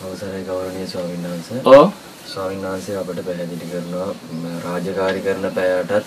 අවසරයි 0.00 0.44
ගෞරවනීය 0.44 0.86
ස්වාමීන් 0.86 1.24
වහන්සේ. 1.24 1.60
ඔව් 1.66 1.90
ස්වාමීන් 2.26 2.62
වහන්සේ 2.64 2.96
අපට 2.96 3.20
පැහැදිලි 3.26 3.66
කරනවා 3.66 4.08
රාජකාරී 4.64 5.22
කරන 5.22 5.46
පැයටත් 5.56 6.06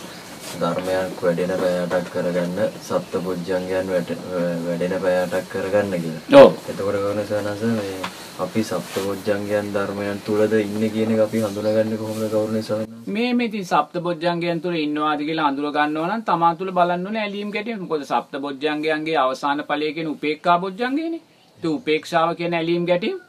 ධර්මයක් 0.61 1.21
වැඩෙන 1.23 1.53
පැයටක් 1.61 2.09
කරගන්න 2.13 2.59
සප්තපුජ්ජංගයන් 2.81 3.87
වැඩ- 3.89 4.17
වැඩෙන 4.65 4.95
පැයටක් 5.03 5.49
කරගන්න 5.53 5.93
කියලා. 5.97 6.41
ඔව් 6.41 6.51
එතකොට 6.69 6.97
ගෞරවනීය 6.97 7.27
ස්වාමීන් 7.27 7.75
මේ 7.75 8.11
අපි 8.39 8.63
සප්තපුජ්ජංගයන් 8.63 9.73
ධර්මයන් 9.75 10.21
තුලද 10.25 10.53
ඉන්නේ 10.59 10.89
කියන 10.89 11.11
එක 11.11 11.23
අපි 11.25 11.41
හඳුනාගන්නේ 11.41 11.97
කොහොමද 11.97 12.29
ගෞරවනීය 12.31 12.63
ස්වාමීන් 12.63 12.91
වහන්සේ? 12.91 13.13
මේ 13.15 13.33
මේ 13.33 13.47
ඉතින් 13.47 13.65
සප්තබොජ්ජංගයන් 13.65 14.61
තුල 14.61 14.75
ඉන්නවාද 14.77 15.19
කියලා 15.21 15.47
අඳුර 15.47 15.67
ගන්නවා 15.71 16.07
නම් 16.11 16.23
තමා 16.23 16.53
තුල 16.55 16.71
බලන්න 16.71 17.05
ඕනේ 17.07 17.23
ඇලීම් 17.23 17.51
ගැටීම්. 17.51 17.79
මොකද 17.81 18.03
සප්තබොජ්ජංගයන්ගේ 18.05 19.17
අවසාන 19.17 19.63
ඵලය 19.67 19.91
කියන 19.93 20.07
උපේක්ඛා 20.07 20.57
බොජ්ජංගයනේ. 20.59 21.21
ඒ 21.57 21.67
උපේක්ෂාව 21.69 22.35
කියන 22.35 22.53
ඇලීම් 22.53 22.85
ගැටීම් 22.85 23.19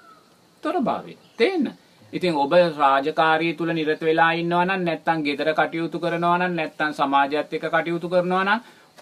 තොරභාවය. 0.63 1.17
තේන්න. 1.37 1.67
ඉතින් 2.13 2.35
ඔබ 2.35 2.53
රාජකාරී 2.79 3.55
තුල 3.55 3.73
නිරත 3.73 4.01
වෙලා 4.01 4.33
ඉන්නවා 4.33 4.65
නම් 4.65 4.83
නැත්නම් 4.85 5.25
ගෙදර 5.27 5.49
කටයුතු 5.55 5.99
කරනවා 5.99 6.39
නම් 6.39 6.55
නැත්නම් 6.55 6.93
සමාජයත් 6.93 7.53
එක්ක 7.53 7.67
කටයුතු 7.69 8.09
කරනවා 8.09 8.45
නම් 8.45 8.61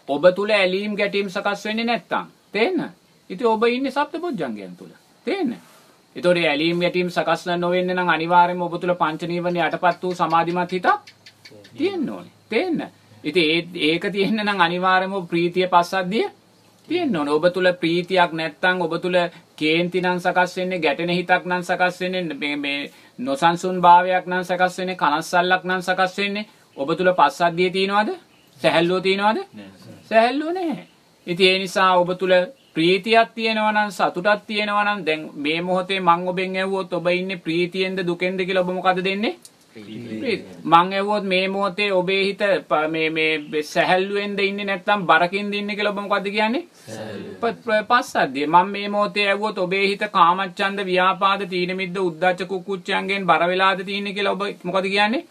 ඔබ 0.08 0.24
තුල 0.36 0.50
ඇලීම් 0.50 0.94
ගැටීම් 0.96 1.28
සකස් 1.28 1.64
වෙන්නේ 1.64 1.84
නැත්නම් 1.86 2.26
තේන්න. 2.52 2.80
ඉතින් 3.30 3.46
ඔබ 3.46 3.62
ඉන්නේ 3.66 3.90
සප්තබොජ්ජංගයන් 3.90 4.76
තුල. 4.78 4.92
තේන්න. 5.26 5.50
ඒතකොට 6.16 6.36
ඒ 6.36 6.48
ඇලීම් 6.48 6.80
ගැටීම් 6.80 7.10
සකස් 7.10 7.46
නොවෙන්න 7.56 7.92
නම් 7.94 8.08
අනිවාර්යයෙන්ම 8.08 8.62
ඔබ 8.62 8.74
තුල 8.80 8.94
පංච 8.94 9.22
නීවරණ 9.24 9.60
යටපත් 9.66 10.02
වූ 10.02 10.14
සමාධිමත් 10.14 10.72
හිතක් 10.72 10.88
තියෙන්න 11.76 12.10
ඕනේ. 12.10 12.32
තේන්න. 12.48 12.80
ඉතින් 13.24 13.44
ඒ 13.50 13.90
ඒක 13.90 14.04
තියෙන්න 14.12 14.44
නම් 14.44 14.60
අනිවාර්යයෙන්ම 14.60 15.14
ඔබ 15.14 15.28
ප්‍රීතිය 15.28 15.68
පස්සද්ධිය 15.68 16.26
තියෙන්න 16.88 17.16
ඕනේ. 17.16 17.34
ඔබ 17.34 17.44
තුල 17.54 17.72
ප්‍රීතියක් 17.74 18.32
නැත්නම් 18.32 18.82
ඔබ 18.82 18.94
තුල 19.02 19.16
කේන්ති 19.60 20.00
නම් 20.00 20.18
සකස් 20.18 20.56
වෙන්නේ 20.56 20.82
ගැටෙන 20.84 21.10
හිතක් 21.10 21.44
නම් 21.44 21.62
සකස් 21.62 22.00
වෙන්නේ 22.00 22.22
මේ 22.34 22.56
මේ 22.56 22.78
නොසන්සුන් 23.18 23.80
භාවයක් 23.80 24.24
නම් 24.26 24.44
සකස් 24.44 24.78
වෙන්නේ 24.78 25.00
කනස්සල්ලක් 25.02 25.62
නම් 25.64 25.82
සකස් 25.82 26.16
වෙන්නේ 26.18 26.48
ඔබ 26.76 26.88
තුල 26.96 27.12
පස්සද්ධිය 27.14 27.70
තියනවද? 27.70 28.10
සැහැල්ලුව 28.60 29.02
තියනවද? 29.02 29.38
සැහැල්ලුව 30.08 30.50
නැහැ. 30.52 30.86
ඉතින් 31.26 31.46
ඒ 31.46 31.58
නිසා 31.58 31.90
ඔබ 31.96 32.10
තුල 32.18 32.34
ප්‍රීතියක් 32.74 33.30
තියෙනවා 33.34 33.72
නම් 33.72 33.90
සතුටක් 33.90 34.46
තියෙනවා 34.46 34.84
නම් 34.86 35.00
දැන් 35.06 35.22
මේ 35.36 35.60
මොහොතේ 35.60 36.00
මං 36.00 36.28
ඔබෙන් 36.28 36.56
ඇහුවොත් 36.56 36.92
ඔබ 36.92 37.06
ඉන්නේ 37.12 37.42
ප්‍රීතියෙන්ද 37.46 37.98
දුකෙන්ද 38.06 38.40
කියලා 38.40 38.62
ඔබ 38.62 38.70
මොකද 38.70 39.02
දෙන්නේ? 39.04 39.38
මං 40.64 40.92
ඇහුවොත් 40.92 41.24
මේ 41.24 41.48
මොහොතේ 41.48 41.90
ඔබේ 41.92 42.22
හිත 42.24 42.40
මේ 42.90 43.08
මේ 43.10 43.62
සැහැල්ලුවෙන්ද 43.64 44.38
ඉන්නේ 44.40 44.64
නැත්නම් 44.64 45.06
බරකින්ද 45.06 45.54
ඉන්නේ 45.54 45.76
කියලා 45.76 45.92
ඔබ 45.92 46.00
මොකද 46.00 46.26
කියන්නේ? 46.28 46.64
ප- 47.40 47.60
ප- 47.64 47.84
පස්සද්ධිය. 47.90 48.46
මම 48.46 48.68
මේ 48.68 48.88
මොහොතේ 48.88 49.26
ඇහුවොත් 49.28 49.58
ඔබේ 49.58 49.86
හිත 49.86 50.02
කාමච්ඡන්ද 50.12 50.84
ව්‍යාපාද 50.84 51.46
තීන 51.48 51.76
මිද්ද 51.76 51.96
උද්ධච්ච 51.98 52.48
කුක්කුච්චයන්ගෙන් 52.48 53.26
බර 53.26 53.46
වෙලාද 53.48 53.84
තියෙන්නේ 53.84 54.12
කියලා 54.12 54.32
ඔබ 54.32 54.42
මොකද 54.64 54.86
කියන්නේ? 54.86 55.24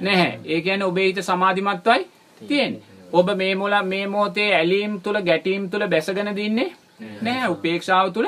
නැහැ. 0.00 0.32
ඒ 0.46 0.60
කියන්නේ 0.60 0.86
ඔබේ 0.86 1.06
හිත 1.06 1.22
සමාධිමත්වයි 1.22 2.06
තියෙන්නේ. 2.40 2.80
ඔබ 3.12 3.28
මේ 3.36 3.54
මොල 3.54 3.74
මේ 3.84 4.06
මොහොතේ 4.06 4.50
ඇලීම් 4.54 5.00
තුල 5.00 5.20
ගැටීම් 5.22 5.70
තුල 5.70 5.86
බැසගෙන 5.88 6.36
දින්නේ 6.36 6.70
නැහැ. 7.22 7.48
උපේක්ෂාව 7.48 8.12
තුල 8.12 8.26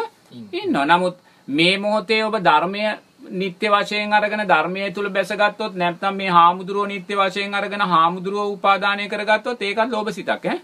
ඉන්නවා. 0.52 0.84
නමුත් 0.86 1.16
මේ 1.48 1.78
මොහොතේ 1.78 2.22
ඔබ 2.24 2.34
ධර්මය 2.40 2.82
නිත්‍ය 3.30 3.68
වශයෙන් 3.68 4.12
අරගෙන 4.12 4.48
ධර්මයේ 4.48 4.90
තුල 4.90 5.08
බැසගත්තොත් 5.10 5.74
නැත්නම් 5.74 6.14
මේ 6.14 6.28
හාමුදුරුවෝ 6.28 6.86
නිත්‍ය 6.86 7.14
වශයෙන් 7.14 7.54
අරගෙන 7.54 7.80
හාමුදුරුවෝ 7.82 8.52
උපාදානය 8.52 9.08
කරගත්තොත් 9.08 9.62
ඒකත් 9.62 9.90
ලෝභ 9.90 10.10
සිතක් 10.10 10.30
ඈ. 10.30 10.60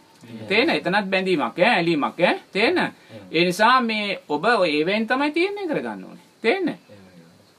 තේන 0.49 0.71
එතනත් 0.71 1.11
බැඳීමක් 1.11 1.59
ඈ 1.59 1.71
ඇලීමක් 1.71 2.21
ඈ. 2.21 2.39
තේන. 2.53 2.79
ඒ 3.33 3.45
නිසා 3.45 3.81
මේ 3.81 4.21
ඔබ 4.29 4.45
ඒවෙන් 4.67 5.07
තමයි 5.07 5.31
තීරණය 5.31 5.67
කරගන්න 5.67 6.05
ඕනේ. 6.05 6.25
තේන්න. 6.41 6.79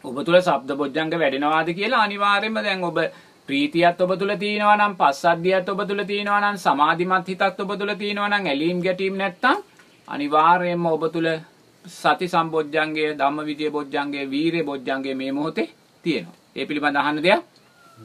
ඔබ 0.04 0.24
තුල 0.26 0.38
ශබ්ද 0.38 0.78
බොජ්ජංග 0.78 1.14
වැඩෙනවාද 1.16 1.74
කියලා 1.74 2.04
අනිවාර්යයෙන්ම 2.04 2.64
දැන් 2.64 2.84
ඔබ 2.84 2.98
ප්‍රීතියත් 3.48 4.02
ඔබ 4.02 4.12
තුල 4.20 4.34
තියෙනවා 4.36 4.78
නම් 4.78 4.96
පස්සද්ධියත් 4.96 5.70
ඔබ 5.70 5.82
තුල 5.88 6.04
තියෙනවා 6.04 6.42
නම් 6.42 6.58
සමාධිමත් 6.58 7.28
හිතත් 7.28 7.60
ඔබ 7.60 7.72
තුල 7.78 7.94
තියෙනවා 7.96 8.30
නම් 8.30 8.48
ඇලීම් 8.48 8.82
ගැටීම් 8.82 9.18
නැත්තම් 9.18 9.58
අනිවාර්යයෙන්ම 10.08 10.86
ඔබ 10.88 11.04
තුල 11.14 11.28
සති 11.86 12.28
සම්බොජ්ජංගය 12.28 13.06
ධම්මවිජය 13.14 13.70
බොජ්ජංගය 13.70 14.26
වීරිය 14.26 14.64
බොජ්ජංගය 14.64 15.14
මේ 15.14 15.32
මොහොතේ 15.32 15.70
තියෙනවා. 16.04 16.36
ඒ 16.56 16.66
පිළිබඳ 16.66 16.96
අහන්න 16.98 17.24
දෙයක් 17.24 17.42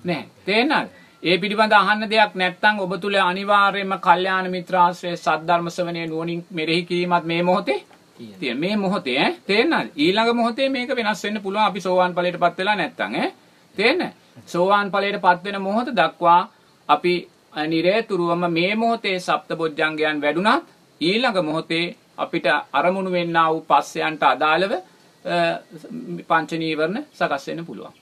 නැහැ. 0.05 0.29
තේරෙනවද? 0.45 0.89
ඒ 1.23 1.39
පිළිබඳ 1.39 1.73
අහන්න 1.73 2.07
දෙයක් 2.07 2.33
නැත්නම් 2.35 2.81
ඔබ 2.81 2.93
තුල 3.01 3.15
අනිවාර්යයෙන්ම 3.23 3.95
කල්යාණ 3.99 4.51
මිත්‍රාශ්‍රය 4.51 5.17
සද්ධර්ම 5.17 5.69
ශ්‍රවණය 5.69 6.07
නුවණින් 6.07 6.41
මෙනෙහි 6.51 6.83
කිරීමත් 6.85 7.25
මේ 7.25 7.43
මොහොතේ 7.43 7.81
තියෙන 8.39 8.59
මේ 8.59 8.77
මොහොතේ 8.77 9.17
ඈ 9.19 9.33
තේරෙනවද 9.47 9.89
ඊළඟ 9.97 10.33
මොහොතේ 10.35 10.69
මේක 10.69 10.91
වෙනස් 10.91 11.25
වෙන්න 11.25 11.43
පුළුවන් 11.43 11.65
අපි 11.65 11.81
සෝවාන් 11.81 12.15
ඵලයටපත් 12.15 12.59
වෙලා 12.59 12.77
නැත්තම් 12.77 13.15
ඈ 13.15 13.33
තේරෙන 13.75 14.13
සෝවාන් 14.47 14.91
ඵලයටපත් 14.91 15.45
වෙන 15.45 15.59
මොහොත 15.63 15.89
දක්වා 15.93 16.41
අපි 16.89 17.15
නිරේතුරුවම 17.67 18.43
මේ 18.51 18.73
මොහොතේ 18.77 19.17
සප්තබොජ්ජංගයන් 19.21 20.21
වැඩුණත් 20.21 20.65
ඊළඟ 21.01 21.41
මොහොතේ 21.43 21.87
අපිට 22.19 22.47
අරමුණු 22.73 23.11
වෙන්නා 23.11 23.49
වූ 23.53 23.63
පස්සයන්ට 23.69 24.23
අදාළව 24.25 24.73
පංච 26.29 26.51
නීවරණ 26.59 26.99
සකස් 27.15 27.47
වෙන්න 27.49 27.65
පුළුවන් 27.65 27.95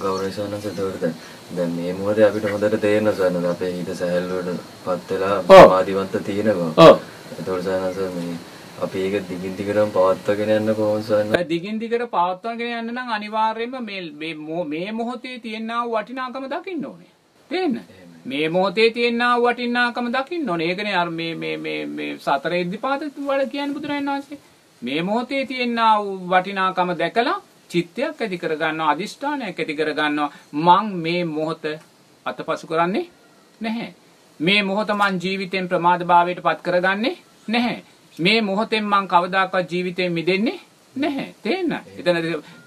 ගෞරවනීය 0.00 0.56
එතකොට 0.68 1.04
දැන්- 1.50 1.74
මේ 1.76 1.92
මොහොතේ 1.92 2.26
අපිට 2.28 2.44
හොඳට 2.46 2.80
තේරෙන 2.80 3.12
ස්වාමීන් 3.14 3.46
අපේ 3.46 3.72
හිත 3.72 3.90
සැහැල්ලුවටපත් 3.94 5.10
වෙලා 5.10 5.38
ඔව්. 5.38 5.44
සමාධිවන්ත 5.60 6.16
තියෙනවා. 6.24 6.72
ඔව් 6.78 6.96
එතකොට 7.32 7.62
ස්වාමීන් 7.62 7.86
වහන්සේ 7.86 8.10
මේ 8.10 8.36
අපි 8.82 8.98
ඒක 9.00 9.28
දිගින් 9.28 9.56
දිගටම 9.58 9.90
පවත්වාගෙන 9.90 10.50
යන්න 10.50 10.74
කොහොමද 10.74 11.04
වහන්සේ? 11.04 11.44
දිගින් 11.48 11.78
දිගට 11.80 12.06
පවත්වාගෙන 12.08 12.72
යන්න 12.78 12.94
නම් 12.94 13.08
අනිවාර්යයෙන්ම 13.10 13.84
මේ 14.14 14.34
මේ 14.66 14.92
මොහොතේ 14.92 15.38
තියෙනා 15.38 15.82
වූ 15.84 15.96
වටිනාකම 15.96 16.48
දකින්න 16.48 16.86
ඕනේ. 16.86 17.10
තේන්න? 17.50 17.80
මේ 18.24 18.48
මොහොතේ 18.48 18.90
තියෙනා 18.90 19.32
වූ 19.36 19.48
වටිනාකම 19.48 20.06
දකින්න 20.12 20.50
ඕනේ. 20.50 20.68
ඒකනේ 20.68 20.94
අර 20.94 21.10
මේ 21.10 21.34
මේ 21.34 21.56
මේ 21.56 21.80
මේ 21.86 22.10
සතර 22.18 22.54
ඉද්ධිපාත 22.54 23.02
වල 23.18 23.42
කියන්නේ 23.48 23.74
බුදුරජාණන් 23.74 24.10
වහන්සේ. 24.10 24.38
මේ 24.82 25.02
මොහොතේ 25.02 25.42
තියෙනා 25.46 25.94
වූ 26.00 26.14
වටිනාකම 26.28 26.94
දැකලා 26.98 27.42
චිත්තයක් 27.70 28.20
ඇති 28.20 28.38
කර 28.38 28.54
ගන්නවා, 28.56 28.90
අදිෂ්ඨානයක් 28.90 29.58
ඇති 29.58 29.74
කර 29.76 29.90
ගන්නවා. 29.92 30.30
මං 30.52 30.86
මේ 31.04 31.24
මොහොත 31.26 31.64
අතපසු 32.26 32.66
කරන්නේ 32.66 33.06
නැහැ. 33.60 33.90
මේ 34.40 34.62
මොහොත 34.62 34.88
මං 34.90 35.20
ජීවිතෙන් 35.22 35.68
ප්‍රමාදභාවයට 35.68 36.42
පත් 36.42 36.60
කරගන්නේ 36.62 37.16
නැහැ. 37.48 37.82
මේ 38.16 38.40
මොහොතෙන් 38.40 38.84
මං 38.84 39.08
කවදාකවත් 39.08 39.72
ජීවිතයෙන් 39.72 40.12
මිදෙන්නේ 40.12 40.58
නැහැ. 40.96 41.28
තේන්න? 41.42 41.72
එතන 41.98 42.18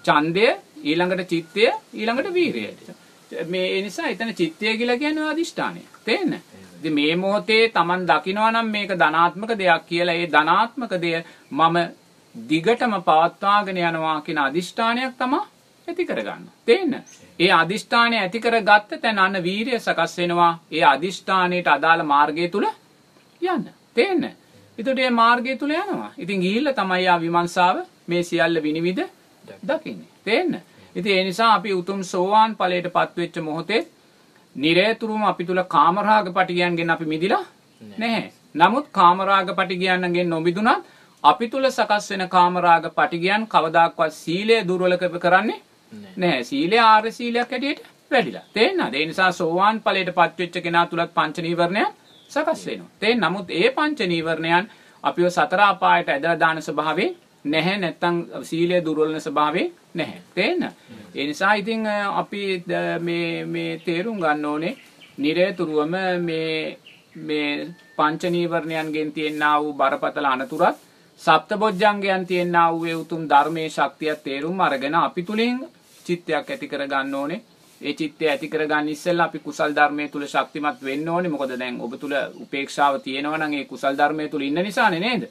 ඡන්දය 0.05 0.47
ඊළඟට 0.83 1.29
චිත්තය 1.29 1.67
ඊළඟට 1.93 2.33
වීරිය. 2.33 2.71
මේ 3.45 3.67
ඒ 3.75 3.81
නිසා 3.81 4.07
එතන 4.07 4.33
චිත්තය 4.33 4.77
කියලා 4.77 4.97
කියන්නේ 4.97 5.29
අදිෂ්ඨානය. 5.29 5.81
තේන්න? 6.05 6.33
ඉතින් 6.77 6.93
මේ 6.93 7.15
මොහොතේ 7.15 7.69
Taman 7.69 8.07
දකිනවා 8.07 8.51
නම් 8.51 8.67
මේක 8.67 8.91
ධනාත්මක 8.93 9.51
දෙයක් 9.57 9.85
කියලා 9.85 10.15
ඒ 10.15 10.27
ධනාත්මක 10.27 10.91
දෙය 11.01 11.23
මම 11.51 11.77
දිගටම 12.35 12.93
පවත්වාගෙන 13.01 13.77
යනවා 13.79 14.21
කියන 14.21 14.39
අදිෂ්ඨානයක් 14.39 15.13
තමයි 15.17 15.41
ඇති 15.87 16.05
කරගන්න. 16.05 16.49
තේන්න? 16.65 16.93
ඒ 17.39 17.51
අදිෂ්ඨානය 17.51 18.17
ඇති 18.17 18.39
කරගත්ත 18.39 19.01
තැන 19.01 19.19
අන්න 19.19 19.43
වීරිය 19.43 19.79
සකස් 19.79 20.17
වෙනවා. 20.17 20.53
ඒ 20.71 20.83
අදිෂ්ඨානයට 20.85 21.67
අදාළ 21.67 22.03
මාර්ගය 22.03 22.49
තුල 22.49 22.67
යන්න. 23.41 23.69
තේන්න? 23.93 24.23
ඒතකොට 24.77 24.95
මේ 24.95 25.09
මාර්ගය 25.11 25.57
තුල 25.57 25.71
යනවා. 25.71 26.11
ඉතින් 26.17 26.41
ගිහිල්ලා 26.41 26.73
තමයි 26.73 27.07
ආ 27.07 27.19
විමර්ශාව 27.19 27.85
මේ 28.07 28.23
සියල්ල 28.23 28.63
විනිවිද 28.63 28.99
දකින්නේ. 29.63 30.11
තේන්න? 30.23 30.61
ඉතින් 30.97 31.17
ඒ 31.17 31.23
නිසා 31.23 31.51
අපි 31.53 31.73
උතුම් 31.73 31.99
සෝවාන් 32.03 32.51
ඵලයටපත් 32.55 33.17
වෙච්ච 33.17 33.37
මොහොතේ 33.39 33.81
නිරේතුරුම 34.55 35.23
අපි 35.23 35.43
තුල 35.45 35.61
කාමරාග 35.75 36.27
පටිගයන්ගෙන් 36.29 36.89
අපි 36.89 37.05
මිදිලා 37.05 37.45
නැහැ. 37.97 38.31
නමුත් 38.55 38.87
කාමරාග 38.89 39.49
පටිගයන්ගෙන් 39.55 40.29
නොමිදුනත් 40.29 40.85
අපි 41.23 41.49
තුල 41.49 41.65
සකස් 41.67 42.09
වෙන 42.11 42.23
කාමරාග 42.29 42.85
පටිගයන් 42.91 43.43
කවදාක්වත් 43.47 44.13
සීලය 44.13 44.57
දුර්වල 44.63 44.97
කරන්නේ 44.97 45.59
නැහැ. 46.17 46.43
සීලය 46.43 46.77
ආර්ය 46.79 47.11
සීලයක් 47.11 47.51
හැටියට 47.51 47.85
වැඩිලා. 48.11 48.45
තේන්නද? 48.53 48.93
ඒ 48.93 49.05
නිසා 49.05 49.31
සෝවාන් 49.33 49.81
ඵලයටපත් 49.81 50.39
වෙච්ච 50.39 50.57
කෙනා 50.63 50.85
තුලත් 50.85 51.13
පංච 51.13 51.37
නීවරණයන් 51.39 51.87
සකස් 52.29 52.65
වෙනවා. 52.67 52.91
තේන්න 52.99 53.21
නමුත් 53.21 53.49
ඒ 53.51 53.69
පංච 53.71 53.99
නීවරණයන් 54.05 54.65
අපිව 55.03 55.29
සතර 55.29 55.61
අපායට 55.63 56.09
ඇදලා 56.09 56.39
දාන 56.39 56.61
ස්වභාවයෙන් 56.61 57.15
නැහැ 57.47 57.77
නැත්තම් 57.77 58.15
සීලය 58.43 58.81
දුර්වලන 58.85 59.21
ස්වභාවයෙන් 59.21 59.71
නැහැ. 59.93 60.19
තේන්න? 60.35 60.63
ඒ 61.15 61.25
නිසා 61.27 61.53
ඉතින් 61.55 61.87
අ, 61.87 61.95
අපි 62.19 62.63
ද- 62.67 62.99
මේ 63.01 63.45
මේ 63.45 63.77
තේරුම් 63.79 64.19
ගන්න 64.19 64.45
ඕනේ 64.45 64.75
නිරේතුරුවම 65.17 65.93
මේ 66.21 66.77
මේ 67.17 67.67
පංච 67.97 68.23
නීවරණයන්ගෙන් 68.29 69.11
තියෙනා 69.11 69.55
වූ 69.61 69.73
බරපතල 69.73 70.25
අනතුරත් 70.25 70.77
සප්තබොජ්ජංගයන් 71.19 72.25
තියෙනා 72.25 72.71
වූ 72.73 72.85
ඒ 72.85 72.95
උතුම් 72.95 73.23
ධර්මයේ 73.29 73.69
ශක්තිය 73.69 74.15
තේරුම් 74.17 74.59
අරගෙන 74.61 74.95
අපි 74.95 75.23
තුලින් 75.23 75.57
චිත්තයක් 76.05 76.49
ඇති 76.49 76.67
කර 76.67 76.83
ගන්න 76.87 77.15
ඕනේ. 77.15 77.41
ඒ 77.81 77.93
චිත්තය 77.93 78.29
ඇති 78.29 78.47
කර 78.49 78.63
ගන්න 78.65 78.89
ඉස්සෙල්ලා 78.89 79.25
අපි 79.25 79.39
කුසල් 79.39 79.73
ධර්මයේ 79.75 80.07
තුල 80.09 80.25
ශක්තිමත් 80.25 80.81
වෙන්න 80.83 81.09
ඕනේ. 81.09 81.29
මොකද 81.29 81.51
දැන් 81.59 81.81
ඔබ 81.81 81.93
තුල 81.99 82.13
උපේක්ෂාව 82.43 83.01
තියෙනවා 83.01 83.37
නම් 83.37 83.53
ඒ 83.53 83.65
කුසල් 83.65 83.97
ධර්මයේ 83.97 84.29
තුල 84.29 84.41
ඉන්න 84.41 84.61
නිසානේ 84.61 84.99
නේද? 84.99 85.23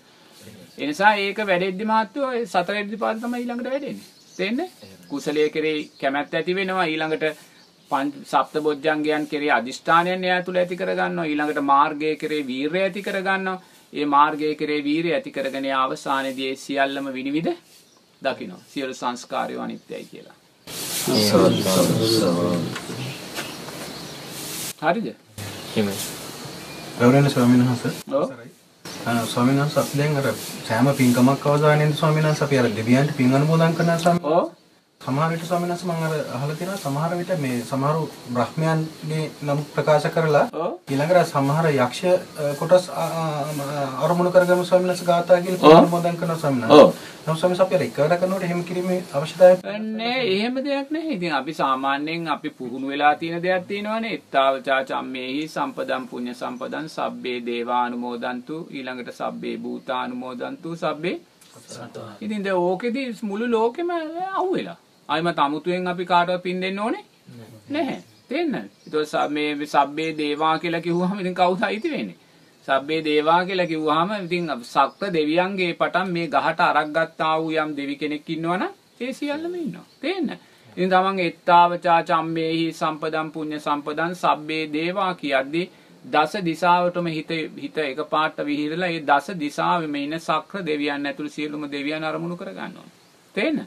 ඒ 0.79 0.87
නිසා 0.87 1.13
ඒක 1.19 1.39
වැඩෙද්දි 1.51 1.85
මහත්තයෝ 1.91 2.31
ඒ 2.39 2.47
සතර 2.47 2.75
ඉර්ධිපාද 2.81 3.21
තමයි 3.21 3.39
ඊළඟට 3.43 3.69
වැඩෙන්නේ. 3.73 4.09
තේන්නේ? 4.39 4.69
කුසලයේ 5.11 5.51
කෙරෙහි 5.55 5.85
කැමැත්ත 6.01 6.35
ඇති 6.35 6.57
වෙනවා. 6.59 6.85
ඊළඟට 6.93 7.25
සප්ත 8.33 8.63
බොජ්ජංගයන් 8.67 9.25
කෙරෙහි 9.31 9.51
අදිෂ්ඨානයන් 9.59 10.27
එයා 10.29 10.43
තුළ 10.43 10.59
ඇති 10.63 10.77
කරගන්නවා. 10.81 11.27
ඊළඟට 11.27 11.63
මාර්ගය 11.73 12.11
කෙරෙහි 12.23 12.47
වීරය 12.51 12.83
ඇති 12.83 13.03
කරගන්නවා. 13.03 13.63
ඒ 13.93 14.07
මාර්ගය 14.17 14.55
කෙරෙහි 14.61 14.85
වීරය 14.85 15.15
ඇති 15.17 15.33
කරගෙන 15.37 15.69
අවසානයේදී 15.77 16.51
ඒ 16.51 16.57
සියල්ලම 16.65 17.09
විනිවිද 17.15 17.49
දකිනවා. 18.23 18.61
සියලු 18.73 18.95
සංස්කාරය 18.95 19.57
අනිත්‍යයි 19.59 20.05
කියලා. 20.11 20.37
හරිද? 24.83 25.09
හිමයි 25.75 25.97
ගෞරවනීය 26.99 27.31
ස්වාමීන් 27.31 27.65
වහන්සේ. 27.65 27.93
ඔව් 28.13 28.56
ස්වාමීන් 29.07 29.59
වහන්සේ 29.59 29.83
අපි 29.83 29.99
දැන් 29.99 30.17
අර 30.17 30.27
සෑම 30.69 30.87
පින්කමක් 30.95 31.47
අවසානයේදී 31.47 31.97
ස්වාමීන් 31.97 32.25
වහන්සේ 32.25 32.47
අපි 32.47 32.59
අර 32.59 32.69
දෙවියන්ට 32.77 33.17
පින් 33.17 33.35
අනුමෝදන් 33.35 33.75
කරනවා 33.75 33.99
ස්වාමීන් 33.99 34.33
ඔව්. 34.33 34.49
සමහර 35.07 35.27
විට 35.31 35.45
ස්වාමීන් 35.45 35.71
වහන්සේ 35.71 35.89
මම 35.89 36.05
අර 36.05 36.15
අහලා 36.37 36.55
තියෙනවා 36.57 36.79
සමහර 36.79 37.13
විට 37.19 37.33
මේ 37.41 37.59
සමහරු 37.63 38.01
බ්‍රහ්මයන්ගේ 38.37 39.27
නම් 39.45 39.61
ප්‍රකාශ 39.75 40.07
කරලා 40.15 40.47
ඊළඟට 40.91 41.29
සමහර 41.29 41.67
යක්ෂ 41.69 42.01
කොටස් 42.61 42.87
අරමුණු 44.05 44.31
කරගම 44.37 44.63
ස්වාමීන් 44.63 44.91
වහන්සේ 44.91 45.07
ගාථා 45.11 45.39
කියලා 45.41 45.75
අනුමෝදන් 45.75 46.17
කරනවා 46.21 46.39
ස්වාමීන්. 46.39 46.65
වහන්සේ. 46.65 46.89
නමුත් 47.27 47.39
ස්වාමීන් 47.39 47.59
වහන්සේ 47.59 47.67
අපි 47.67 47.77
අර 47.77 47.85
එකවර 47.85 48.15
කරනකොට 48.15 48.47
එහෙම 48.47 48.65
කිරීමේ 48.71 48.97
අවශ්‍යතාවයක් 49.19 49.63
නෑ 49.85 50.25
එහෙම 50.31 50.59
දෙයක් 50.65 50.91
නැහැ. 50.91 51.15
ඉතින් 51.19 51.37
අපි 51.41 51.55
සාමාන්‍යයෙන් 51.61 52.27
අපි 52.35 52.51
පුහුණු 52.59 52.91
වෙලා 52.93 53.13
තියෙන 53.21 53.45
දෙයක් 53.45 53.69
තියෙනවානේ. 53.69 54.15
එත්තාවචා 54.19 54.81
චම්මේහි 54.89 55.45
සම්පදම් 55.49 56.09
පුඤ්ඤ 56.11 56.35
සම්පදම් 56.35 56.89
සබ්බේ 56.95 57.37
දේවානුමෝදන්තු 57.51 58.59
ඊළඟට 58.73 59.13
සබ්බේ 59.21 59.55
භූතානුමෝදන්තු 59.59 60.75
සබ්බේ 60.77 61.15
ඉතින් 62.21 62.45
දැන් 62.45 62.59
ඕකෙදි 62.65 63.07
මුළු 63.23 63.51
ලෝකෙම 63.51 63.95
අහුවෙලා. 63.95 64.77
ආයිමත් 65.09 65.39
අමුතුවෙන් 65.39 65.89
අපි 65.89 66.05
කාටවත් 66.05 66.43
පින් 66.43 66.61
දෙන්න 66.61 66.79
ඕනේ 66.79 67.05
නැහැ. 67.69 67.99
තේන්න. 68.29 68.55
ඒතකොට 68.55 69.31
මේ 69.31 69.67
සබ්බේ 69.67 70.11
දේවා 70.15 70.59
කියලා 70.59 70.81
කිව්වහම 70.81 71.21
ඉතින් 71.21 71.35
කවුද 71.35 71.63
අයිති 71.63 71.91
වෙන්නේ? 71.91 72.19
සබ්බේ 72.69 73.01
දේවා 73.03 73.45
කියලා 73.45 73.67
කිව්වහම 73.67 74.11
ඉතින් 74.19 74.51
සක්‍ර 74.65 75.13
දෙවියන්ගේ 75.13 75.73
පටන් 75.75 76.13
මේ 76.13 76.27
ගහට 76.29 76.61
අරක් 76.63 76.91
ගත්තා 76.91 77.35
වූ 77.39 77.55
යම් 77.55 77.71
දෙවි 77.77 77.97
කෙනෙක් 77.97 78.29
ඉන්නවනම් 78.29 78.73
ඒ 79.01 79.13
සියල්ලම 79.13 79.55
ඉන්නවා. 79.57 79.87
තේන්න. 80.01 80.31
ඉතින් 80.77 80.91
තමන් 80.91 81.19
එත්තාවචා 81.21 82.01
චම්මේහි 82.05 82.67
සම්පදම් 82.73 83.29
පුඤ්ඤ 83.31 83.59
සම්පදම් 83.59 84.13
සබ්බේ 84.17 84.65
දේවා 84.69 85.13
කියද්දී 85.15 85.71
දස 86.05 86.35
දිසාවටම 86.45 87.07
හිත 87.09 87.31
හිත 87.57 87.79
එකපාරට 87.85 88.39
විහිරලා 88.41 88.91
ඒ 88.91 89.01
දස 89.03 89.27
දිසාවෙම 89.37 89.95
ඉන්න 89.97 90.19
සක්‍ර 90.21 90.67
දෙවියන් 90.67 91.07
ඇතුළු 91.07 91.31
සියලුම 91.31 91.65
දෙවියන් 91.71 92.05
අරමුණු 92.05 92.37
කර 92.37 92.51
ගන්නවා. 92.51 92.89
තේන්න? 93.35 93.59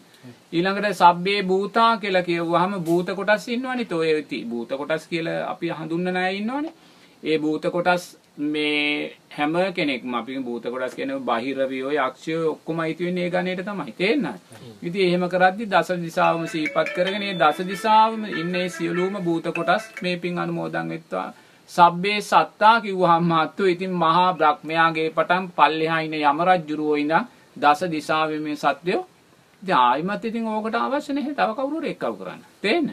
ඊළඟට 0.52 0.94
සබ්බේ 0.94 1.42
භූතා 1.44 1.92
කියලා 1.98 2.24
කියවුවාම 2.24 2.74
භූත 2.82 3.10
කොටස් 3.16 3.48
ඉන්නවනේ. 3.50 3.88
ඔය 3.94 4.10
ඉති 4.20 4.46
භූත 4.46 4.72
කොටස් 4.72 5.08
කියලා 5.08 5.40
අපි 5.52 5.72
හඳුන්වන 5.72 6.18
අය 6.18 6.38
ඉන්නවනේ. 6.38 6.74
ඒ 7.24 7.38
භූත 7.38 7.66
කොටස් 7.68 8.04
මේ 8.38 9.12
හැම 9.30 9.54
කෙනෙක්ම 9.72 10.14
අපි 10.14 10.40
භූත 10.40 10.64
කොටස් 10.66 10.96
කියන්නේ 10.96 11.20
බාහිරවියෝ 11.22 11.92
යක්ෂයෝ 11.94 12.52
ඔක්කොම 12.52 12.80
අයිති 12.80 13.06
වෙන්නේ 13.06 13.26
ඒ 13.26 13.32
ගණේට 13.32 13.66
තමයි. 13.66 13.92
තේරෙනවද? 13.94 14.40
ඉතින් 14.82 15.04
එහෙම 15.04 15.26
කරද්දි 15.30 15.66
දස 15.68 15.90
දිසාවම 16.00 16.48
සිහිපත් 16.48 16.90
කරගෙන 16.96 17.24
ඒ 17.24 17.36
දස 17.36 17.60
දිසාවම 17.68 18.24
ඉන්නේ 18.34 18.68
සියලුම 18.70 19.14
භූත 19.20 19.52
කොටස් 19.52 19.84
මේ 20.02 20.18
පින් 20.18 20.40
අනුමෝදන් 20.40 20.90
වෙත්වා. 20.90 21.30
සබ්බේ 21.70 22.20
සත්තා 22.22 22.82
කිව්වහම 22.82 23.24
මාත්තු 23.26 23.66
ඉතින් 23.66 23.94
මහා 23.94 24.34
බ්‍රහ්මයාගේ 24.34 25.10
පටන් 25.12 25.46
පල්ලෙහා 25.52 26.00
ඉන්න 26.00 26.16
යම 26.22 26.40
රජුරෝ 26.44 26.96
ඉඳන් 26.96 27.28
දස 27.58 27.82
දිසාවේ 27.92 28.40
මේ 28.40 28.56
සත්‍යෝ 28.58 29.02
ඉතින් 29.02 29.19
ආයිමත් 29.68 30.26
ඉතින් 30.26 30.48
ඕකට 30.48 30.76
අවශ්‍ය 30.76 31.14
නැහැ 31.14 31.34
තව 31.34 31.50
කවුරු 31.56 31.80
හරි 31.82 31.90
එක්කව 31.90 32.14
කරන්න. 32.20 32.42
තේන්න? 32.62 32.90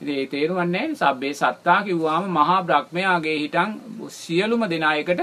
ඉතින් 0.00 0.14
ඒ 0.14 0.26
තේරුම් 0.26 0.60
නැහැ 0.66 0.94
සබ්බේ 0.94 1.34
සත්තා 1.34 1.82
කිව්වාම 1.82 2.30
මහා 2.30 2.62
බ්‍රහ්මයාගේ 2.62 3.38
හිටන් 3.38 3.70
සියලුම 4.10 4.62
දෙනා 4.70 4.94
එකට 4.94 5.20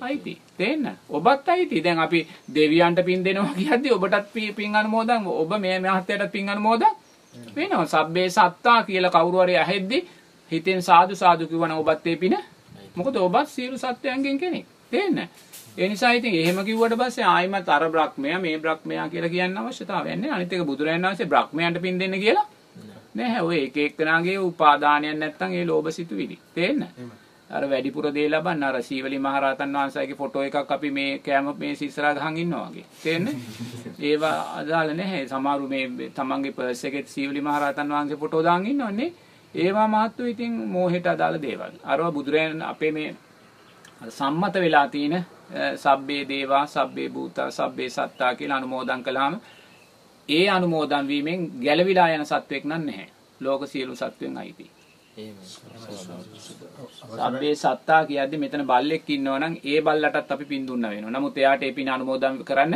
අයිති. 0.00 0.34
තේන්න? 0.58 0.98
ඔබත් 1.10 1.48
අයිති. 1.48 1.84
දැන් 1.84 1.98
අපි 1.98 2.26
දෙවියන්ට 2.54 3.04
පින් 3.04 3.24
දෙනවා 3.24 3.54
කියද්දි 3.54 3.92
ඔබටත් 3.92 4.34
පින් 4.56 4.76
අනුමෝදන් 4.76 5.26
ඔබ 5.26 5.52
මේ 5.58 5.78
මහත්තයාට 5.78 6.32
පින් 6.32 6.48
අනුමෝදන් 6.48 6.92
වෙනවා. 7.56 7.86
සබ්බේ 7.86 8.28
සත්තා 8.30 8.82
කියලා 8.82 9.10
කවුරු 9.10 9.38
හරි 9.42 9.56
ඇහෙද්දි 9.56 9.98
හිතෙන් 10.50 10.82
සාදු 10.82 11.14
සාදු 11.14 11.46
කිව්වනම් 11.46 11.78
ඔබත් 11.78 12.06
ඒ 12.06 12.16
පින 12.16 12.36
මොකද 12.96 13.16
ඔබත් 13.16 13.48
සියලු 13.48 13.76
සත්වයන්ගෙන් 13.78 14.38
කෙනෙක්. 14.38 14.66
තේන්න? 14.92 15.18
ඒ 15.74 15.88
නිසා 15.88 16.12
ඉතින් 16.12 16.34
එහෙම 16.34 16.58
කිව්වට 16.64 16.98
පස්සේ 17.00 17.24
ආයිමත් 17.26 17.68
අර 17.68 17.84
බ්‍රහ්මයා 17.88 18.40
මේ 18.40 18.58
බ්‍රහ්මයා 18.58 19.08
කියලා 19.08 19.30
කියන්න 19.30 19.58
අවශ්‍යතාවයක් 19.58 20.16
නැහැ. 20.16 20.36
අනිත් 20.36 20.52
එක 20.52 20.66
බුදුරජාණන් 20.66 21.06
වහන්සේ 21.06 21.26
බ්‍රහ්මයන්ට 21.26 21.82
පින් 21.82 21.98
දෙන්න 21.98 22.20
කියලා 22.20 22.46
නැහැ. 23.14 23.42
ඔය 23.42 23.58
එක 23.66 23.76
එක්කනාගේ 23.78 24.38
උපාදානයක් 24.40 25.16
නැත්තම් 25.16 25.52
ඒ 25.52 25.64
ලෝභ 25.66 25.90
සිතුවිලි. 25.90 26.38
තේන්න? 26.54 26.86
අර 27.50 27.62
වැඩිපුර 27.64 28.06
දේ 28.12 28.28
ලබන්න 28.28 28.62
අර 28.64 28.76
සීවලි 28.82 29.18
මහරහතන් 29.18 29.74
වහන්සේගේ 29.76 30.16
ෆොටෝ 30.16 30.42
එකක් 30.42 30.70
අපි 30.70 30.90
මේ 30.90 31.18
කැම 31.18 31.48
මේ 31.58 31.74
සිස්සරා 31.74 32.14
ගහන් 32.14 32.36
ඉන්නවා 32.36 32.68
වගේ. 32.68 32.86
තේන්නේ? 33.02 33.36
ඒවා 34.00 34.38
අදාළ 34.60 34.94
නැහැ. 34.94 35.26
සමහරු 35.28 35.68
මේ 35.68 36.12
තමන්ගේ 36.16 36.52
පර්ස් 36.52 36.84
එකේ 36.84 37.04
සීවලි 37.06 37.40
මහරහතන් 37.40 37.92
වහන්සේ 37.94 38.16
ෆොටෝ 38.16 38.42
දාන් 38.42 38.66
ඉන්නවනේ. 38.66 39.12
ඒවා 39.54 39.88
මාත්තු 39.88 40.26
ඉතින් 40.26 40.52
මෝහෙට 40.68 41.06
අදාළ 41.06 41.42
දේවල්. 41.42 41.74
අරවා 41.84 42.12
බුදුරයන් 42.12 42.62
අපේ 42.64 42.92
මේ 42.92 43.14
සම්මත 44.08 44.54
වෙලා 44.56 44.88
තියෙන 44.88 45.14
අ, 45.14 45.22
සබ්බේ 45.76 46.24
දේවා 46.28 46.66
සබ්බේ 46.66 47.08
භූතා 47.08 47.50
සබ්බේ 47.50 47.88
සත්තා 47.90 48.34
කියලා 48.34 48.56
අනුමෝදන් 48.56 49.02
කළාම 49.04 49.40
ඒ 50.28 50.48
අනුමෝදන් 50.48 51.08
වීමෙන් 51.08 51.40
ගැලවිලා 51.64 52.08
යන 52.14 52.24
සත්වෙක් 52.26 52.64
නම් 52.64 52.84
නැහැ. 52.86 53.08
ලෝක 53.40 53.66
සියලු 53.66 53.94
සත්වෙන් 53.96 54.38
අයිති. 54.38 54.70
සබ්බේ 57.18 57.54
සත්තා 57.56 58.04
කියද්දි 58.06 58.36
මෙතන 58.38 58.64
බල්ලෙක් 58.66 59.10
ඉන්නවා 59.10 59.38
නම් 59.40 59.54
ඒ 59.64 59.80
බල්ලටත් 59.80 60.30
අපි 60.32 60.44
පින් 60.44 60.66
දුන්නා 60.66 60.90
වෙනවා. 60.90 61.10
නමුත් 61.10 61.36
එයාට 61.38 61.62
ඒ 61.62 61.72
පින් 61.72 61.88
අනුමෝදන් 61.88 62.44
කරන්න 62.44 62.74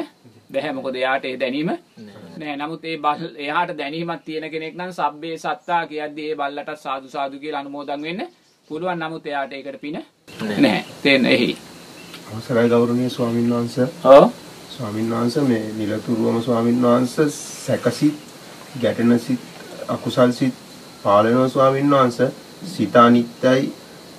බැහැ. 0.53 0.73
මොකද 0.73 0.95
එයාට 0.97 1.25
ඒ 1.25 1.37
දැනීම 1.37 1.71
නෑ. 2.39 2.57
නමුත් 2.57 2.85
ඒ 2.85 2.97
බල් 2.99 3.25
එයාට 3.39 3.71
දැනීමක් 3.79 4.25
තියෙන 4.25 4.51
කෙනෙක් 4.51 4.75
නම් 4.77 4.93
සබ්බේ 4.93 5.37
සත්තා 5.39 5.87
කියද්දි 5.87 6.31
ඒ 6.31 6.37
බල්ලට 6.37 6.71
සාදු 6.79 7.09
සාදු 7.09 7.39
කියලා 7.39 7.61
අනුමෝදන් 7.61 8.03
වෙන්න 8.03 8.23
පුළුවන්. 8.69 8.99
නමුත් 8.99 9.27
එයාට 9.27 9.53
ඒකට 9.53 9.81
පින 9.81 9.97
නැහැ. 10.29 10.85
තේන්න 11.03 11.27
එහි. 11.27 11.57
අවසරයි 12.29 12.69
ගෞරවනීය 12.69 13.11
ස්වාමීන් 13.11 13.51
වහන්සේ 13.51 13.89
ඔව්. 14.07 14.31
ස්වාමීන් 14.71 15.11
වහන්සේ 15.11 15.43
මේ 15.43 15.73
නිලතුරුවම 15.79 16.43
ස්වාමීන් 16.43 16.83
වහන්සේ 16.83 17.29
සැකසිත 17.31 18.15
ගැටෙන 18.83 19.19
සිත් 19.19 19.41
අකුසල් 19.89 20.33
සිත් 20.33 20.55
පාලනව 21.05 21.49
ස්වාමීන් 21.49 21.91
වහන්සේ 21.91 22.31
සිත 22.67 22.97
අනිත්‍යයි 22.97 23.73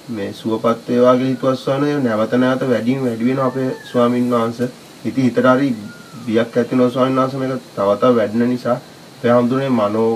මේ 0.10 0.34
සුවපත් 0.34 0.90
වේවා 0.90 1.16
කියලා 1.16 1.30
හිතවස්සන 1.30 2.04
නැවත 2.04 2.34
නැවත 2.34 2.70
වැඩිම 2.70 3.06
වැඩි 3.06 3.26
වෙන 3.26 3.40
අපේ 3.40 3.70
ස්වාමීන් 3.92 4.30
වහන්සේ 4.32 4.70
ඉතින් 5.06 5.24
හිතට 5.24 5.44
හරි 5.46 5.76
බියක් 6.26 6.58
ඇති 6.58 6.72
වෙනවා 6.72 6.90
ස්වාමීන් 6.90 7.18
වහන්සේ 7.18 7.40
මේක 7.40 7.62
තව 7.76 7.98
තව 7.98 8.16
වැඩෙන 8.16 8.50
නිසා 8.50 8.78
අපේ 9.18 9.32
හඳුනේ 9.32 9.70
මනෝ 9.72 10.12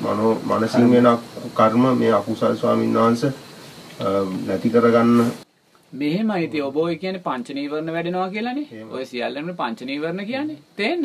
මනෝ 0.00 0.34
මනසින් 0.44 0.90
වෙන 0.90 1.08
කර්ම 1.54 1.88
මේ 1.98 2.12
අකුසල් 2.14 2.54
ස්වාමීන් 2.56 2.94
වහන්සේ 2.96 3.32
නැති 4.46 4.68
කරගන්න 4.68 5.30
මෙහෙමයි 5.92 6.44
ඉතින් 6.44 6.64
ඔබ 6.64 6.76
ඔය 6.76 6.94
කියන්නේ 6.96 7.22
පංච 7.22 7.50
නීවරණ 7.50 7.92
වැඩෙනවා 7.92 8.28
කියලානේ. 8.30 8.84
ඔය 8.90 9.04
සියල්ලම 9.04 9.54
පංච 9.56 9.80
නීවරණ 9.82 10.24
කියන්නේ. 10.26 10.56
තේන්න? 10.76 11.04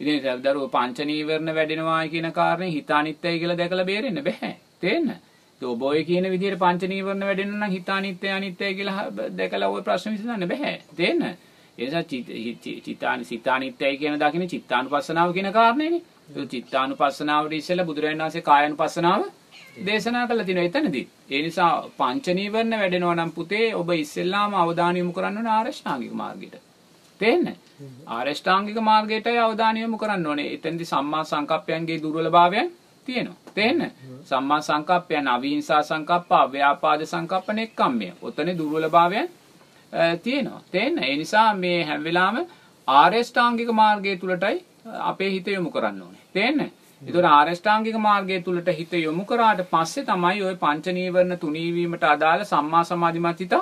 ඉතින් 0.00 0.20
සබ්දරුව 0.22 0.70
පංච 0.70 0.98
නීවරණ 1.04 1.54
වැඩෙනවා 1.54 2.06
කියන 2.08 2.30
කාරණේ 2.32 2.70
හිත 2.70 2.90
අනිත්‍යයි 2.90 3.38
කියලා 3.38 3.56
දැකලා 3.56 3.84
බේරෙන්න 3.84 4.22
බෑ. 4.24 4.54
තේන්න? 4.80 5.10
ඉතින් 5.56 5.68
ඔබ 5.68 5.82
ඔය 5.82 6.04
කියන 6.04 6.30
විදිහට 6.30 6.58
පංච 6.58 6.82
නීවරණ 6.88 7.26
වැඩෙනවා 7.26 7.66
නම් 7.66 7.70
හිත 7.70 7.88
අනිත්‍යයි 7.90 8.32
අනිත්‍යයි 8.32 8.74
කියලා 8.74 9.06
දැකලා 9.36 9.68
ඔය 9.68 9.82
ප්‍රශ්න 9.82 10.12
විසඳන්න 10.12 10.48
බෑ. 10.48 10.74
තේන්න? 10.96 11.22
ඒ 11.78 11.84
නිසා 11.84 12.02
චිත- 12.02 12.32
හි- 12.34 12.80
චිතානි 12.84 13.24
සිතානිත්‍යයි 13.24 13.96
කියන 13.98 14.18
දකින 14.18 14.48
චිත්තානුපස්සනාව 14.48 15.32
කියන 15.32 15.52
කාරණේනේ. 15.52 16.02
චිත්තානුපස්සනාවට 16.52 17.52
ඉස්සෙල්ලා 17.52 17.84
බුදුරජාණන් 17.86 18.22
වහන්සේ 18.22 18.40
කායानुපස්සනාව 18.42 19.22
දේශනා 19.86 20.26
කළා 20.26 20.46
තිනවා 20.48 20.66
එතනදී. 20.70 21.06
ඒ 21.30 21.42
නිසා 21.42 21.72
පංච 21.98 22.34
නීවරණ 22.38 22.78
වැඩෙනවා 22.80 23.14
නම් 23.14 23.32
පුතේ 23.38 23.66
ඔබ 23.74 23.90
ඉස්සෙල්ලාම 23.94 24.54
අවධානය 24.54 24.98
යොමු 24.98 25.12
කරන්න 25.12 25.38
ඕනේ 25.38 25.54
ආරෂ්ඨාංගික 25.58 26.12
මාර්ගයට. 26.12 26.54
තේන්නේ? 27.20 27.56
ආරෂ්ඨාංගික 28.16 28.78
මාර්ගයටයි 28.90 29.38
අවධානය 29.38 29.80
යොමු 29.80 29.98
කරන්න 29.98 30.26
ඕනේ. 30.26 30.52
එතෙන්දී 30.54 30.90
සම්මා 30.92 31.24
සංකප්පයන්ගේ 31.24 32.02
දුර්වලභාවයන් 32.02 32.70
තියෙනවා. 33.06 33.36
තේන්නේ? 33.54 33.90
සම්මා 34.30 34.60
සංකප්පයන් 34.60 35.28
අවිහිංසා 35.28 35.82
සංකප්ප, 35.82 36.30
අව්‍යාපාද 36.34 37.04
සංකප්ප 37.12 37.52
නෙක්කම්මය. 37.52 38.08
ඔතනේ 38.22 38.58
දුර්වලභාවයන් 38.58 39.28
තියෙනවා. 40.22 40.62
තේන්න? 40.70 40.98
ඒ 41.00 41.16
නිසා 41.16 41.54
මේ 41.54 41.84
හැම 41.84 42.04
වෙලාවෙම 42.04 42.46
ආරෂ්ඨාංගික 42.88 43.70
මාර්ගය 43.72 44.16
තුලටයි 44.16 44.64
අපේ 45.10 45.30
හිත 45.30 45.46
යොමු 45.48 45.70
කරන්න 45.70 46.02
ඕනේ. 46.02 46.24
තේන්නේ? 46.32 46.70
ඒතකොට 47.02 47.26
ආරෂ්ඨාංගික 47.26 47.96
මාර්ගය 47.98 48.40
තුලට 48.42 48.68
හිත 48.70 48.92
යොමු 48.98 49.24
කරාට 49.24 49.60
පස්සේ 49.70 50.04
තමයි 50.04 50.42
ওই 50.42 50.56
පංච 50.56 50.86
නීවරණ 50.92 51.38
තුනී 51.38 51.70
වීමට 51.72 52.04
අදාළ 52.04 52.42
සම්මා 52.44 52.84
සමාධිමත් 52.84 53.40
හිත 53.40 53.54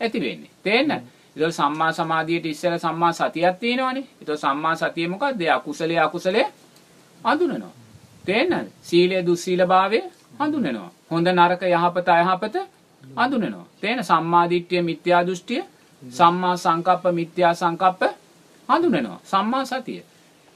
ඇති 0.00 0.18
වෙන්නේ. 0.20 0.50
තේන්න? 0.62 0.90
ඒතකොට 0.90 1.52
සම්මා 1.52 1.92
සමාධියට 1.92 2.46
ඉස්සෙල්ලා 2.46 2.78
සම්මා 2.78 3.12
සතියක් 3.12 3.56
තියෙනවනේ. 3.60 4.04
ඒතකොට 4.20 4.40
සම්මා 4.40 4.74
සතිය 4.76 5.08
මොකද්ද? 5.08 5.40
ඒ 5.40 5.50
අකුසලයේ 5.50 6.00
අකුසලයේ 6.00 6.46
හඳුනනවා. 7.20 7.74
තේන්නද? 8.24 8.68
සීලය 8.82 9.26
දුස්සීලභාවය 9.26 10.00
හඳුනනවා. 10.40 10.90
හොඳ 11.10 11.26
නරක 11.28 11.62
යහපත 11.64 12.08
අයහපත 12.10 12.56
හඳුනනවා. 13.02 13.66
තේන 13.80 14.04
සම්මා 14.04 14.44
දිට්ඨිය 14.50 14.82
මිත්‍යා 14.82 15.22
දෘෂ්ටිය 15.26 15.62
සම්මා 16.02 16.56
සංකප්ප 16.56 17.04
මිත්‍යා 17.12 17.54
සංකප්ප 17.54 18.02
හඳුනනවා. 18.68 19.18
සම්මා 19.24 19.64
සතිය. 19.64 20.02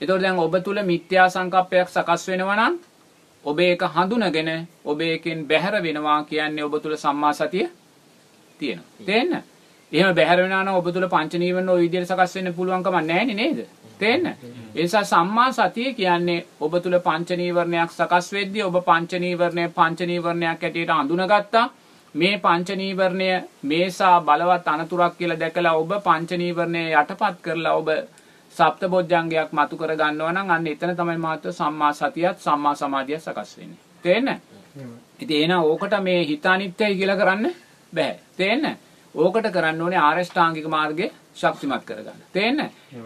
එතකොට 0.00 0.22
දැන් 0.22 0.38
ඔබ 0.38 0.54
තුල 0.64 0.78
මිත්‍යා 0.84 1.28
සංකප්පයක් 1.28 1.88
සකස් 1.88 2.28
වෙනවා 2.28 2.56
නම් 2.58 2.74
ඔබ 3.44 3.60
ඒක 3.60 3.82
හඳුනගෙන 3.94 4.50
ඔබ 4.84 5.00
ඒකෙන් 5.00 5.46
බැහැර 5.46 5.82
වෙනවා 5.82 6.18
කියන්නේ 6.24 6.64
ඔබ 6.64 6.74
තුල 6.82 6.96
සම්මා 6.96 7.32
සතිය 7.32 7.66
තියෙනවා. 8.60 9.06
තේන්න? 9.06 9.32
එහෙම 9.92 10.14
බැහැර 10.14 10.38
වෙනවා 10.38 10.62
නම් 10.64 10.74
ඔබ 10.74 10.92
තුල 10.92 11.08
පංච 11.08 11.34
නීවරණ 11.34 11.68
ওই 11.68 11.80
විදිහට 11.82 12.10
සකස් 12.10 12.34
වෙන්න 12.36 12.54
පුළුවන් 12.54 12.82
කමක් 12.82 13.04
නැහැ 13.04 13.34
නේද? 13.34 13.58
තේන්න? 13.98 14.26
ඒ 14.26 14.82
නිසා 14.82 15.04
සම්මා 15.04 15.50
සතිය 15.52 15.94
කියන්නේ 15.94 16.44
ඔබ 16.60 16.78
තුල 16.82 16.98
පංච 17.00 17.38
නීවරණයක් 17.42 17.90
සකස් 17.90 18.32
වෙද්දී 18.32 18.62
ඔබ 18.62 18.78
පංච 18.84 19.20
නීවරණය 19.24 19.64
පංච 19.70 20.00
නීවරණයක් 20.06 20.62
ඇටියට 20.62 20.90
අඳුනගත්තා. 20.90 21.66
මේ 22.14 22.38
පංච 22.38 22.76
නීවරණය 22.76 23.28
මේසා 23.62 24.20
බලවත් 24.20 24.68
අනතුරක් 24.68 25.18
කියලා 25.18 25.40
දැකලා 25.40 25.74
ඔබ 25.74 25.92
පංච 26.04 26.38
නීවරණය 26.42 26.84
යටපත් 26.92 27.42
කරලා 27.42 27.74
ඔබ 27.74 27.90
සප්තබොජ්ජංගයක් 28.52 29.52
මතු 29.52 29.76
කර 29.76 29.92
ගන්නවා 29.94 30.32
නම් 30.32 30.50
අන්න 30.50 30.66
එතන 30.66 30.94
තමයි 30.96 31.18
මාත්‍ර 31.18 31.52
සම්මා 31.52 31.92
සතියත් 31.92 32.38
සම්මා 32.38 32.74
සමාධියත් 32.74 33.22
සකස් 33.22 33.56
වෙන්නේ. 33.58 33.78
තේන්න? 34.04 34.28
ඉතින් 35.20 35.36
එහෙනම් 35.36 35.62
ඕකට 35.62 35.94
මේ 36.02 36.24
හිත 36.24 36.46
අනිත්‍යයි 36.46 36.96
කියලා 36.96 37.16
කරන්න 37.16 37.50
බෑ. 37.92 38.18
තේන්න? 38.36 38.76
ඕකට 39.14 39.50
කරන්න 39.52 39.82
ඕනේ 39.82 39.98
ආරෂ්ඨාංගික 40.00 40.66
මාර්ගය 40.66 41.10
ශක්තිමත් 41.34 41.84
කරගන්න. 41.84 42.20
තේන්න? 42.32 42.60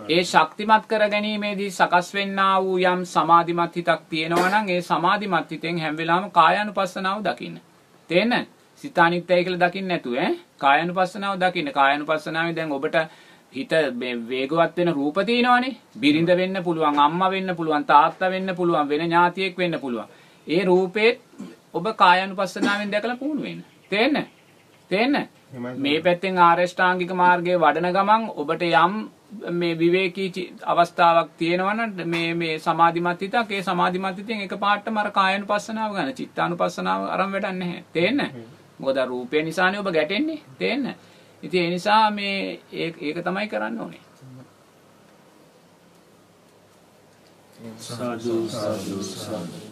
ඒ 0.08 0.22
ශක්තිමත් 0.25 0.87
කර 0.88 1.08
ගැනීමේදී 1.08 1.70
සකස් 1.70 2.14
වෙන්නා 2.14 2.54
වූ 2.62 2.78
යම් 2.78 3.04
සමාධිමත් 3.06 3.76
හිතක් 3.76 4.02
තියෙනවා 4.11 4.49
නම් 4.50 4.68
ඒ 4.68 4.80
සමාධිමත් 4.82 5.50
හිතෙන් 5.50 5.78
හැම 5.78 5.96
වෙලාවෙම 5.96 6.30
කායානුපස්සනාව 6.30 7.22
දකින්න. 7.25 7.61
තේන්න? 8.11 8.46
සිත 8.76 8.99
අනිත්‍යයි 8.99 9.44
කියලා 9.44 9.62
දකින්න 9.64 9.88
නැතුව 9.88 10.16
ඈ 10.16 10.32
කායානුපස්සනාව 10.58 11.38
දකින්න. 11.40 11.72
කායානුපස්සනාවේ 11.72 12.56
දැන් 12.56 12.72
ඔබට 12.72 12.96
හිත 13.52 13.73
වේගවත් 14.28 14.76
වෙන 14.76 14.90
රූප 14.90 15.16
තියෙනවනේ. 15.26 15.76
බිරිඳ 15.97 16.30
වෙන්න 16.37 16.62
පුළුවන්, 16.62 16.99
අම්මා 16.99 17.30
වෙන්න 17.30 17.56
පුළුවන්, 17.56 17.85
තාත්තා 17.85 18.30
වෙන්න 18.30 18.54
පුළුවන්, 18.56 18.88
වෙන 18.88 19.02
ඥාතියෙක් 19.02 19.59
වෙන්න 19.59 19.80
පුළුවන්. 19.80 20.09
ඒ 20.47 20.64
රූපේ 20.64 21.11
ඔබ 21.75 21.87
කායානුපස්සනාවෙන් 21.97 22.90
දැකලා 22.90 23.16
පුහුණු 23.16 23.42
වෙන්න. 23.42 23.64
තේන්න? 23.90 24.26
තේන්න? 24.90 25.28
මේ 25.76 26.00
පැත්තෙන් 26.00 26.38
ආරෂ්ඨාංගික 26.40 27.12
මාර්ගයේ 27.14 27.59
වඩන 27.59 27.92
ගමන් 27.92 28.23
ඔබට 28.37 28.62
යම් 28.64 28.94
මේ 29.52 29.75
විවේකී 29.75 30.44
අවස්ථාවක් 30.64 31.30
තියෙනවනම් 31.38 32.02
මේ 32.06 32.35
මේ 32.35 32.59
සමාධිමත් 32.59 33.21
හිතක් 33.21 33.50
ඒ 33.50 33.62
සමාධිමත් 33.62 34.18
හිතෙන් 34.18 34.40
එකපාරටම 34.40 34.97
අර 34.97 35.11
කායानुපස්සනාව 35.11 35.94
ගන්න 35.94 36.14
චිත්තානුපස්සනාව 36.14 37.06
අරන් 37.09 37.32
වැඩක් 37.32 37.54
නැහැ 37.54 37.85
තේන්න 37.92 38.21
මොකද 38.78 39.00
රූපය 39.06 39.42
නිසානේ 39.42 39.80
ඔබ 39.80 39.90
ගැටෙන්නේ 39.90 40.40
තේන්න 40.59 40.94
ඉතින් 41.42 41.64
ඒ 41.64 41.70
නිසා 41.70 42.11
මේ 42.11 42.61
ඒක 42.72 43.02
ඒක 43.02 43.25
තමයි 43.25 43.49
කරන්න 43.49 43.80
ඕනේ. 43.80 44.02
සාදු 47.78 48.49
සාදු 48.50 49.02
සාදු. 49.02 49.72